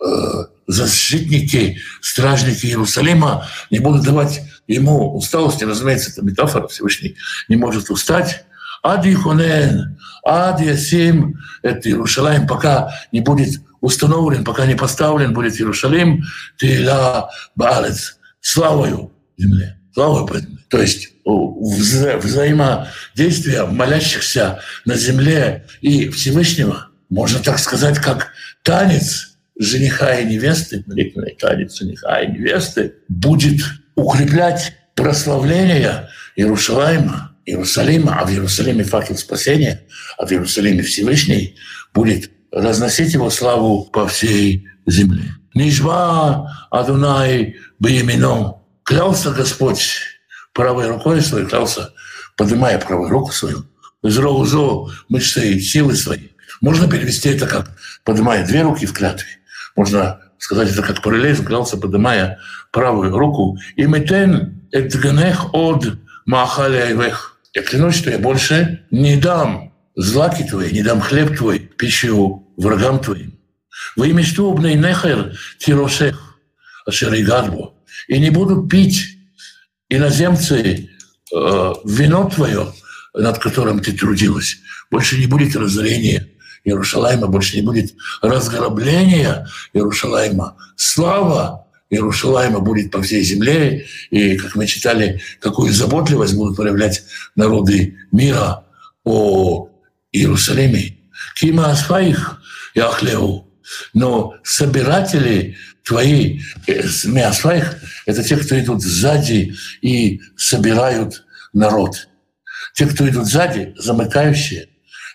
э, 0.00 0.44
защитники, 0.72 1.78
стражники 2.00 2.66
Иерусалима 2.66 3.46
не 3.70 3.78
будут 3.78 4.04
давать 4.04 4.42
ему 4.66 5.14
усталости. 5.16 5.64
Разумеется, 5.64 6.10
это 6.10 6.22
метафора, 6.22 6.66
Всевышний 6.68 7.16
не 7.48 7.56
может 7.56 7.90
устать. 7.90 8.44
Ад 8.82 9.06
Ихунен, 9.06 9.98
Ад 10.24 10.60
Ясим, 10.60 11.38
это 11.62 11.88
Иерусалим, 11.88 12.46
пока 12.46 12.92
не 13.12 13.20
будет 13.20 13.60
установлен, 13.80 14.44
пока 14.44 14.66
не 14.66 14.74
поставлен 14.74 15.32
будет 15.32 15.60
Иерусалим, 15.60 16.24
Тила 16.58 17.30
Баалец, 17.54 18.18
славою 18.40 19.12
земле, 19.36 19.78
славою 19.94 20.26
по. 20.26 20.40
То 20.68 20.80
есть 20.80 21.10
вза 21.24 22.16
взаимодействие 22.16 23.66
молящихся 23.66 24.60
на 24.84 24.96
земле 24.96 25.66
и 25.80 26.08
Всевышнего, 26.08 26.88
можно 27.08 27.38
так 27.38 27.58
сказать, 27.58 27.98
как 27.98 28.32
танец– 28.62 29.28
жениха 29.58 30.18
и 30.18 30.26
невесты, 30.26 30.84
танец 31.38 31.78
жениха 31.78 32.20
и 32.20 32.32
невесты, 32.32 32.94
будет 33.08 33.62
укреплять 33.94 34.74
прославление 34.94 36.08
Иерусалима, 36.36 37.36
Иерусалима, 37.44 38.18
а 38.20 38.24
в 38.24 38.30
Иерусалиме 38.30 38.84
факел 38.84 39.16
спасения, 39.16 39.82
а 40.18 40.26
в 40.26 40.32
Иерусалиме 40.32 40.82
Всевышний 40.82 41.56
будет 41.92 42.30
разносить 42.50 43.12
его 43.14 43.30
славу 43.30 43.84
по 43.84 44.06
всей 44.06 44.66
земле. 44.86 45.34
Нижба 45.54 46.50
Адунай 46.70 47.56
Беемино. 47.78 48.58
Клялся 48.84 49.30
Господь 49.30 50.00
правой 50.52 50.88
рукой 50.88 51.20
своей, 51.22 51.46
клялся, 51.46 51.92
поднимая 52.36 52.78
правую 52.78 53.10
руку 53.10 53.32
свою, 53.32 53.64
зро 54.02 54.90
мышцы 55.08 55.60
силы 55.60 55.94
свои. 55.94 56.28
Можно 56.60 56.88
перевести 56.88 57.30
это 57.30 57.46
как 57.46 57.70
поднимая 58.04 58.46
две 58.46 58.62
руки 58.62 58.86
в 58.86 58.92
клятве 58.92 59.28
можно 59.76 60.20
сказать 60.38 60.70
это 60.70 60.82
как 60.82 61.02
параллель, 61.02 61.36
клялся, 61.36 61.76
поднимая 61.76 62.38
правую 62.72 63.16
руку. 63.16 63.58
И 63.76 63.84
метен 63.86 64.62
эдганех 64.72 65.54
од 65.54 65.98
махали 66.26 66.76
айвех. 66.76 67.38
Я 67.54 67.62
клянусь, 67.62 67.96
что 67.96 68.10
я 68.10 68.18
больше 68.18 68.84
не 68.90 69.16
дам 69.16 69.72
злаки 69.94 70.42
твои, 70.42 70.72
не 70.72 70.82
дам 70.82 71.00
хлеб 71.00 71.36
твой, 71.36 71.58
пищу 71.58 72.48
врагам 72.56 72.98
твоим. 72.98 73.38
Во 73.96 74.06
имя 74.06 74.24
штубный 74.24 74.74
нехер 74.74 75.36
тирошех, 75.58 76.38
ашеригадбо. 76.86 77.74
И 78.08 78.18
не 78.18 78.30
будут 78.30 78.70
пить 78.70 79.18
иноземцы 79.88 80.88
э, 81.34 81.72
вино 81.84 82.30
твое, 82.34 82.72
над 83.14 83.38
которым 83.38 83.80
ты 83.80 83.92
трудилась. 83.92 84.58
Больше 84.90 85.18
не 85.18 85.26
будет 85.26 85.56
разорения 85.56 86.28
Иерушалайма, 86.64 87.26
больше 87.26 87.56
не 87.56 87.62
будет 87.62 87.94
разграбления 88.20 89.48
Иерушалайма. 89.72 90.56
Слава 90.76 91.66
Иерушалайма 91.90 92.60
будет 92.60 92.90
по 92.90 93.02
всей 93.02 93.22
земле, 93.22 93.86
и, 94.10 94.36
как 94.36 94.54
мы 94.54 94.66
читали, 94.66 95.20
какую 95.40 95.72
заботливость 95.72 96.34
будут 96.34 96.56
проявлять 96.56 97.04
народы 97.36 97.96
мира 98.12 98.64
о 99.04 99.68
Иерусалиме. 100.12 100.96
Кима 101.36 101.70
асфаих 101.70 102.40
яхлеу. 102.74 103.48
Но 103.94 104.34
собиратели 104.42 105.56
твои, 105.84 106.40
э, 106.66 106.82
миасфаих, 107.04 107.76
это 108.06 108.22
те, 108.22 108.36
кто 108.36 108.58
идут 108.58 108.82
сзади 108.82 109.54
и 109.80 110.20
собирают 110.36 111.24
народ. 111.52 112.08
Те, 112.74 112.86
кто 112.86 113.08
идут 113.08 113.26
сзади, 113.26 113.74
замыкающие, 113.76 114.68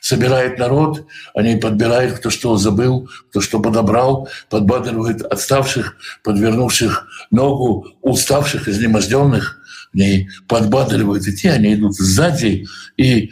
собирают 0.08 0.58
народ, 0.58 1.06
они 1.36 1.58
подбирают, 1.58 2.20
кто 2.20 2.30
что 2.30 2.56
забыл, 2.56 3.10
кто 3.30 3.42
что 3.42 3.60
подобрал, 3.60 4.30
подбадривают 4.50 5.22
отставших, 5.22 5.98
подвернувших 6.24 7.08
ногу, 7.30 7.88
уставших, 8.02 8.70
изнеможденных, 8.70 9.60
они 9.94 10.30
подбадривают 10.48 11.28
идти, 11.28 11.50
они 11.50 11.74
идут 11.74 11.98
сзади, 11.98 12.68
и 12.96 13.32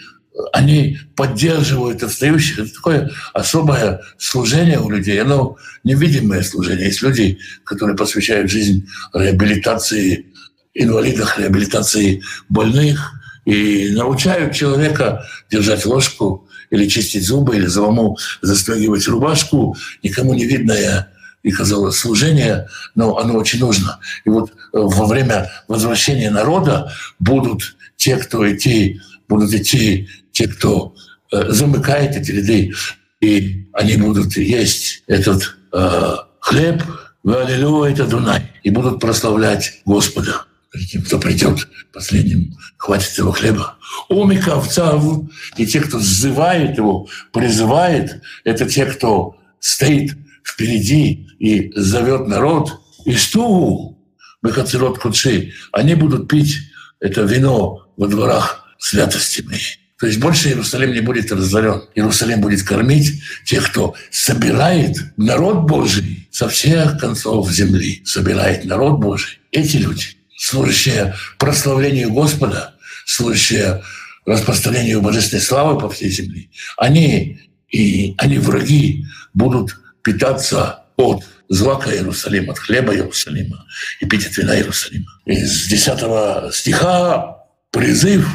они 0.51 0.99
поддерживают 1.15 2.03
отстающих. 2.03 2.59
Это 2.59 2.73
такое 2.73 3.11
особое 3.33 4.01
служение 4.17 4.79
у 4.79 4.89
людей. 4.89 5.21
Оно 5.21 5.55
невидимое 5.85 6.43
служение. 6.43 6.87
Есть 6.87 7.01
люди, 7.01 7.39
которые 7.63 7.95
посвящают 7.95 8.51
жизнь 8.51 8.85
реабилитации 9.13 10.25
инвалидов, 10.73 11.39
реабилитации 11.39 12.21
больных 12.49 13.13
и 13.45 13.91
научают 13.91 14.53
человека 14.53 15.25
держать 15.49 15.85
ложку 15.85 16.44
или 16.69 16.87
чистить 16.87 17.25
зубы, 17.25 17.55
или 17.55 17.67
самому 17.67 18.17
застегивать 18.41 19.07
рубашку. 19.07 19.75
Никому 20.03 20.33
не 20.33 20.45
видное 20.45 21.11
и 21.43 21.51
казалось 21.51 21.97
служение, 21.97 22.67
но 22.95 23.17
оно 23.17 23.35
очень 23.35 23.59
нужно. 23.59 23.99
И 24.25 24.29
вот 24.29 24.51
во 24.73 25.05
время 25.05 25.51
возвращения 25.67 26.31
народа 26.31 26.91
будут 27.19 27.75
те, 27.97 28.17
кто 28.17 28.51
идти, 28.51 28.99
будут 29.29 29.53
идти 29.53 30.09
те, 30.31 30.47
кто 30.47 30.95
э, 31.31 31.51
замыкает 31.51 32.15
эти 32.15 32.31
ряды, 32.31 32.73
и 33.21 33.67
они 33.73 33.97
будут 33.97 34.35
есть 34.37 35.03
этот 35.07 35.55
э, 35.71 36.15
хлеб, 36.39 36.83
Аллилуйя, 37.23 37.93
это 37.93 38.05
Дунай, 38.05 38.51
и 38.63 38.69
будут 38.69 38.99
прославлять 38.99 39.81
Господа. 39.85 40.45
Тем, 40.91 41.03
кто 41.03 41.19
придет 41.19 41.67
последним, 41.93 42.55
хватит 42.77 43.17
его 43.17 43.31
хлеба. 43.31 43.77
Умика 44.09 44.55
овца, 44.55 44.99
и 45.57 45.65
те, 45.65 45.79
кто 45.81 45.99
сзывает 45.99 46.77
его, 46.77 47.07
призывает, 47.31 48.21
это 48.43 48.65
те, 48.65 48.85
кто 48.85 49.37
стоит 49.59 50.17
впереди 50.43 51.27
и 51.39 51.71
зовет 51.75 52.27
народ. 52.27 52.79
И 53.05 53.13
что 53.13 53.97
Бехацерот 54.43 54.99
Кудши, 54.99 55.53
они 55.71 55.95
будут 55.95 56.27
пить 56.27 56.57
это 56.99 57.21
вино 57.21 57.87
во 57.97 58.07
дворах 58.07 58.65
святости 58.77 59.41
моей. 59.41 59.79
То 59.99 60.07
есть 60.07 60.19
больше 60.19 60.49
Иерусалим 60.49 60.91
не 60.91 60.99
будет 60.99 61.31
разорен. 61.31 61.83
Иерусалим 61.95 62.41
будет 62.41 62.63
кормить 62.63 63.21
тех, 63.45 63.71
кто 63.71 63.95
собирает 64.11 64.97
народ 65.17 65.67
Божий 65.67 66.27
со 66.31 66.49
всех 66.49 66.99
концов 66.99 67.49
земли. 67.51 68.01
Собирает 68.05 68.65
народ 68.65 68.99
Божий. 68.99 69.39
Эти 69.51 69.77
люди, 69.77 70.07
служащие 70.37 71.15
прославлению 71.37 72.11
Господа, 72.11 72.75
служащие 73.05 73.83
распространению 74.25 75.01
божественной 75.01 75.41
славы 75.41 75.79
по 75.79 75.89
всей 75.89 76.09
земле, 76.09 76.49
они, 76.77 77.39
и, 77.69 78.15
они 78.17 78.37
враги 78.39 79.05
будут 79.33 79.77
питаться 80.03 80.83
от 80.97 81.23
злака 81.49 81.91
Иерусалима, 81.91 82.53
от 82.53 82.59
хлеба 82.59 82.93
Иерусалима 82.95 83.65
и 83.99 84.05
пить 84.05 84.35
вина 84.37 84.55
Иерусалима. 84.55 85.05
Из 85.25 85.67
10 85.67 86.53
стиха 86.53 87.37
призыв 87.71 88.27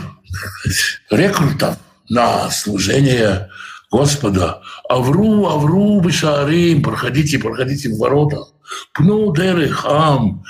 рекрутов 1.11 1.77
на 2.09 2.51
служение 2.51 3.49
Господа. 3.91 4.63
Авру, 4.89 5.47
авру, 5.47 6.01
бешарим, 6.01 6.83
проходите, 6.83 7.39
проходите 7.39 7.89
в 7.89 7.99
ворота. 7.99 8.39
Пну 8.93 9.35
деры 9.35 9.69
хам, 9.69 10.45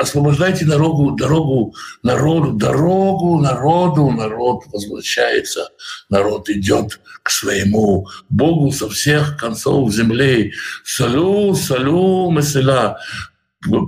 освобождайте 0.00 0.64
дорогу, 0.64 1.12
дорогу 1.12 1.74
народу, 2.02 2.52
дорогу 2.52 3.40
народу, 3.40 4.10
народ 4.10 4.64
возвращается, 4.72 5.68
народ 6.10 6.48
идет 6.48 7.00
к 7.22 7.30
своему 7.30 8.08
Богу 8.28 8.72
со 8.72 8.88
всех 8.88 9.36
концов 9.36 9.92
земли. 9.92 10.52
Салю, 10.84 11.54
салю, 11.54 12.30
месела, 12.30 12.98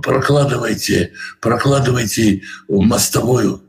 прокладывайте, 0.01 1.13
прокладывайте 1.41 2.41
мостовую 2.69 3.63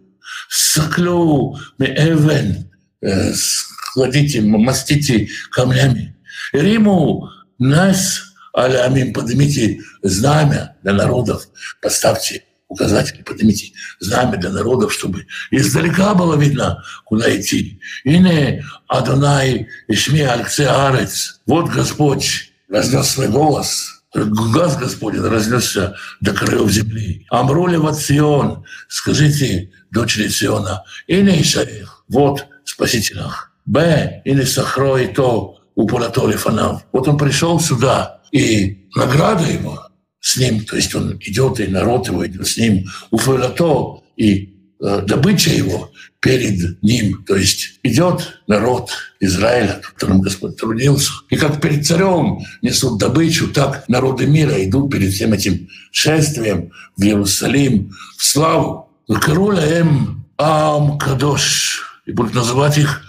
Саклю 0.49 1.57
эвен, 1.79 2.71
э, 3.03 3.33
складите, 3.35 4.41
мастите 4.41 5.29
камнями. 5.51 6.17
Риму 6.53 7.29
нас, 7.59 8.30
алямим, 8.53 9.13
поднимите 9.13 9.81
знамя 10.03 10.77
для 10.83 10.93
народов, 10.93 11.49
поставьте 11.83 12.45
указатели, 12.69 13.23
поднимите 13.23 13.73
знамя 13.99 14.37
для 14.39 14.51
народов, 14.51 14.93
чтобы 14.93 15.27
издалека 15.51 16.15
было 16.15 16.37
видно, 16.37 16.83
куда 17.05 17.37
идти. 17.37 17.81
И 18.05 18.19
не 18.19 18.65
Адонай 18.89 19.69
Ишми 19.89 20.21
Алькце 20.21 20.63
Арец. 20.63 21.41
Вот 21.47 21.69
Господь 21.71 22.53
разнес 22.69 23.09
свой 23.09 23.29
голос, 23.29 24.01
Газ 24.13 24.77
Господень 24.77 25.23
разнесся 25.23 25.95
до 26.21 26.33
краев 26.33 26.71
земли. 26.71 27.27
Амрули 27.31 27.77
Вацион, 27.77 28.65
скажите, 28.89 29.71
дочери 29.93 30.29
Сиона, 30.29 30.83
и 31.07 31.23
не 31.23 31.43
Исаих, 31.43 32.05
вот 32.09 32.47
Спаситель 32.65 33.21
Б, 33.67 34.23
или 34.25 34.43
Сахро 34.43 34.97
и 34.97 35.07
то, 35.07 35.59
Упуратори 35.77 36.37
Фанав. 36.37 36.85
Вот 36.93 37.07
он 37.07 37.17
пришел 37.17 37.61
сюда, 37.61 38.20
и 38.33 38.87
награда 38.95 39.45
его 39.45 39.87
с 40.21 40.37
ним, 40.37 40.65
то 40.65 40.77
есть 40.77 40.95
он 40.95 41.19
идет, 41.21 41.61
и 41.61 41.67
народ 41.67 42.09
его 42.09 42.27
идет 42.27 42.47
с 42.47 42.57
ним, 42.57 42.87
Уфуратор, 43.11 44.03
и 44.17 44.55
э, 44.81 45.03
добыча 45.07 45.51
его 45.51 45.91
перед 46.21 46.83
ним. 46.83 47.25
То 47.25 47.37
есть 47.37 47.81
идет 47.83 48.41
народ 48.47 48.91
Израиля, 49.19 49.81
которым 49.83 50.21
Господь 50.21 50.57
трудился. 50.57 51.11
И 51.31 51.37
как 51.37 51.61
перед 51.61 51.87
царем 51.87 52.41
несут 52.63 52.99
добычу, 52.99 53.49
так 53.49 53.89
народы 53.89 54.27
мира 54.27 54.63
идут 54.63 54.93
перед 54.93 55.13
всем 55.13 55.33
этим 55.33 55.69
шествием 55.91 56.71
в 56.97 57.03
Иерусалим, 57.03 57.93
в 58.19 58.25
славу. 58.25 58.89
Короля 59.21 59.79
М. 59.79 60.27
Ам 60.37 60.99
Кадош. 60.99 62.03
И 62.07 62.13
будут 62.13 62.35
называть 62.35 62.79
их 62.79 63.03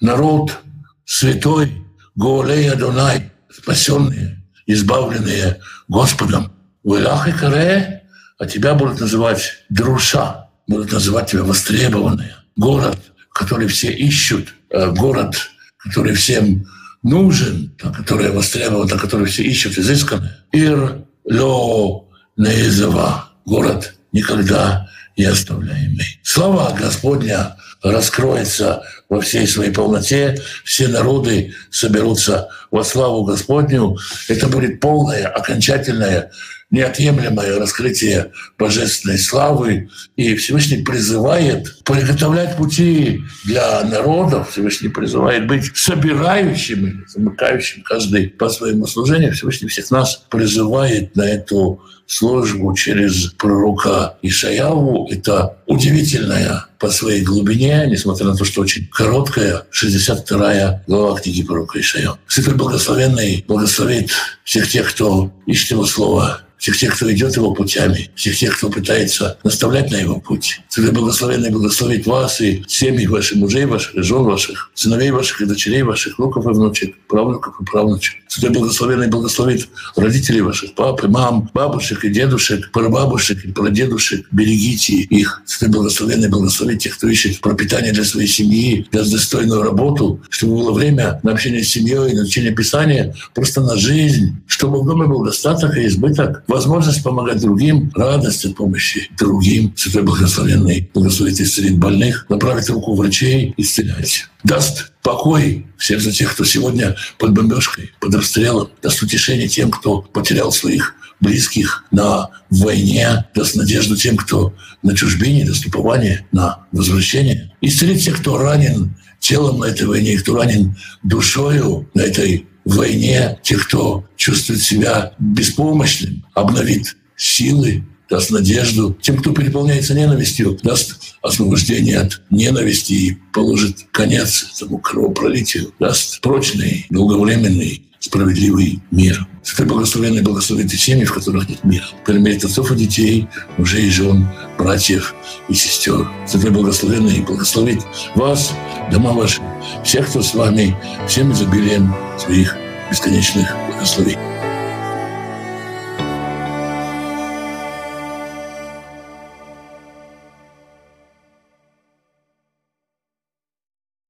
народ 0.00 0.58
святой, 1.04 1.72
Голей 2.14 2.70
Адонай, 2.70 3.30
спасенные, 3.50 4.37
избавленные 4.68 5.60
Господом. 5.88 6.52
Вылах 6.84 7.26
и 7.26 7.32
Каре, 7.32 8.04
а 8.38 8.46
тебя 8.46 8.74
будут 8.74 9.00
называть 9.00 9.64
Друша, 9.68 10.48
будут 10.68 10.92
называть 10.92 11.30
тебя 11.30 11.42
востребованные 11.42 12.36
город, 12.56 12.98
который 13.32 13.66
все 13.66 13.90
ищут, 13.90 14.54
э, 14.70 14.90
город, 14.92 15.34
который 15.78 16.14
всем 16.14 16.66
нужен, 17.02 17.74
который 17.78 18.30
востребован, 18.30 18.88
который 18.88 19.26
все 19.26 19.42
ищут, 19.42 19.78
изысканный. 19.78 20.30
Ир 20.52 21.04
ло 21.24 22.08
неизова. 22.36 23.30
Город 23.44 23.94
никогда 24.12 24.87
не 25.18 25.24
оставляемый. 25.24 26.20
Слава 26.22 26.74
Господня 26.78 27.56
раскроется 27.82 28.82
во 29.08 29.20
всей 29.20 29.46
своей 29.46 29.72
полноте, 29.72 30.40
все 30.64 30.88
народы 30.88 31.54
соберутся 31.70 32.48
во 32.70 32.84
славу 32.84 33.24
Господню. 33.24 33.96
Это 34.28 34.46
будет 34.48 34.80
полное, 34.80 35.26
окончательное 35.26 36.30
неотъемлемое 36.70 37.58
раскрытие 37.58 38.32
божественной 38.58 39.18
славы. 39.18 39.88
И 40.16 40.36
Всевышний 40.36 40.82
призывает 40.82 41.82
приготовлять 41.84 42.56
пути 42.56 43.22
для 43.44 43.82
народов. 43.84 44.50
Всевышний 44.50 44.90
призывает 44.90 45.46
быть 45.46 45.74
собирающим, 45.76 47.06
замыкающим 47.08 47.82
каждый 47.82 48.28
по 48.28 48.50
своему 48.50 48.86
служению. 48.86 49.32
Всевышний 49.32 49.68
всех 49.68 49.90
нас 49.90 50.22
призывает 50.28 51.16
на 51.16 51.22
эту 51.22 51.82
службу 52.08 52.74
через 52.74 53.26
пророка 53.38 54.16
Ишаяву. 54.22 55.08
Это 55.10 55.58
удивительная 55.66 56.66
по 56.78 56.90
своей 56.90 57.22
глубине, 57.22 57.86
несмотря 57.86 58.26
на 58.26 58.34
то, 58.34 58.44
что 58.44 58.62
очень 58.62 58.88
короткая, 58.88 59.64
62 59.70 60.82
глава 60.86 61.20
книги 61.20 61.44
пророка 61.44 61.78
Ишая. 61.78 62.18
Святой 62.26 62.54
Благословенный 62.54 63.44
благословит 63.46 64.10
всех 64.42 64.68
тех, 64.68 64.90
кто 64.90 65.30
ищет 65.46 65.72
его 65.72 65.84
слова 65.84 66.40
всех 66.58 66.76
тех, 66.76 66.96
кто 66.96 67.10
идет 67.12 67.36
его 67.36 67.54
путями, 67.54 68.10
всех 68.14 68.36
тех, 68.36 68.56
кто 68.56 68.68
пытается 68.68 69.38
наставлять 69.44 69.90
на 69.90 69.96
его 69.96 70.20
путь. 70.20 70.60
Святой 70.68 70.92
Благословенный 70.92 71.50
благословит 71.50 72.06
вас 72.06 72.40
и 72.40 72.64
семьи 72.66 73.06
ваших, 73.06 73.38
мужей 73.38 73.64
ваших, 73.64 74.02
жен 74.02 74.24
ваших, 74.24 74.70
сыновей 74.74 75.10
ваших 75.10 75.40
и 75.40 75.46
дочерей 75.46 75.82
ваших, 75.82 76.18
внуков 76.18 76.44
и 76.46 76.48
внучек, 76.48 76.96
правнуков 77.06 77.54
и 77.60 77.64
правнучек. 77.64 78.16
Святой 78.26 78.50
Благословенный 78.50 79.08
благословит 79.08 79.68
родителей 79.96 80.40
ваших, 80.40 80.74
пап 80.74 81.02
и 81.04 81.06
мам, 81.06 81.48
бабушек, 81.54 81.97
бабушек 81.98 82.04
и 82.04 82.08
дедушек, 82.10 82.70
прабабушек 82.72 83.44
и 83.44 83.52
прадедушек. 83.52 84.26
Берегите 84.32 84.94
их. 84.94 85.42
Святой 85.44 85.68
Благословенный 85.68 86.28
благословить 86.28 86.82
тех, 86.82 86.96
кто 86.96 87.08
ищет 87.08 87.40
пропитание 87.40 87.92
для 87.92 88.04
своей 88.04 88.28
семьи, 88.28 88.86
для 88.90 89.02
достойную 89.02 89.62
работу, 89.62 90.20
чтобы 90.28 90.56
было 90.56 90.72
время 90.72 91.20
на 91.22 91.32
общение 91.32 91.62
с 91.62 91.68
семьей, 91.68 92.14
на 92.14 92.22
учение 92.22 92.52
Писания, 92.52 93.14
просто 93.34 93.60
на 93.60 93.76
жизнь, 93.76 94.36
чтобы 94.46 94.82
в 94.82 94.86
доме 94.86 95.06
был 95.06 95.24
достаток 95.24 95.76
и 95.76 95.86
избыток, 95.86 96.42
возможность 96.48 97.02
помогать 97.02 97.40
другим, 97.40 97.92
радость 97.94 98.44
от 98.44 98.56
помощи 98.56 99.10
другим. 99.18 99.72
Святой 99.76 100.02
Благословенный 100.02 100.90
благословит 100.94 101.40
исцелит 101.40 101.78
больных, 101.78 102.26
направит 102.28 102.68
руку 102.70 102.94
врачей, 102.94 103.54
исцелять. 103.56 104.26
Даст 104.44 104.92
покой 105.02 105.66
всем 105.76 106.00
за 106.00 106.12
тех, 106.12 106.32
кто 106.32 106.44
сегодня 106.44 106.96
под 107.18 107.32
бомбежкой, 107.32 107.92
под 108.00 108.14
расстрелом, 108.14 108.68
даст 108.82 109.02
утешение 109.02 109.48
тем, 109.48 109.70
кто 109.70 110.02
потерял 110.02 110.52
своих 110.52 110.94
близких 111.20 111.84
на 111.90 112.30
войне, 112.50 113.26
даст 113.34 113.56
надежду 113.56 113.96
тем, 113.96 114.16
кто 114.16 114.54
на 114.82 114.96
чужбине, 114.96 115.44
даст 115.44 115.66
упование 115.66 116.26
на 116.32 116.66
возвращение. 116.72 117.52
Исцелит 117.60 118.00
тех, 118.00 118.20
кто 118.20 118.38
ранен 118.38 118.96
телом 119.20 119.58
на 119.58 119.66
этой 119.66 119.86
войне, 119.86 120.16
кто 120.16 120.36
ранен 120.36 120.76
душою 121.02 121.88
на 121.94 122.02
этой 122.02 122.46
войне, 122.64 123.38
тех, 123.42 123.66
кто 123.66 124.04
чувствует 124.16 124.62
себя 124.62 125.12
беспомощным, 125.18 126.24
обновит 126.34 126.96
силы, 127.16 127.84
даст 128.08 128.30
надежду. 128.30 128.96
Тем, 129.00 129.18
кто 129.18 129.32
переполняется 129.32 129.94
ненавистью, 129.94 130.58
даст 130.62 131.16
освобождение 131.22 131.98
от 131.98 132.22
ненависти 132.30 132.92
и 132.92 133.18
положит 133.32 133.86
конец 133.90 134.46
этому 134.54 134.78
кровопролитию, 134.78 135.72
даст 135.78 136.20
прочный, 136.20 136.86
долговременный, 136.90 137.87
справедливый 138.00 138.80
мир. 138.90 139.26
Святой 139.42 139.66
Благословенный 139.66 140.22
благословит 140.22 140.72
и 140.72 140.76
семьи, 140.76 141.04
в 141.04 141.12
которых 141.12 141.48
нет 141.48 141.64
мира. 141.64 141.84
Примерит 142.04 142.44
отцов 142.44 142.70
и 142.72 142.76
детей, 142.76 143.28
мужей 143.56 143.86
и 143.86 143.90
жен, 143.90 144.28
братьев 144.58 145.14
и 145.48 145.54
сестер. 145.54 146.08
Святой 146.26 146.50
Благословенный 146.50 147.20
благословит 147.20 147.80
вас, 148.14 148.52
дома 148.92 149.12
ваши, 149.12 149.40
всех, 149.84 150.08
кто 150.08 150.22
с 150.22 150.34
вами, 150.34 150.76
всем 151.06 151.32
изобилием 151.32 151.94
своих 152.18 152.56
бесконечных 152.90 153.48
благословений. 153.68 154.37